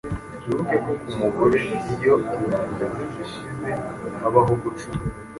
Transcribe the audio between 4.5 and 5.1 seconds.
gucura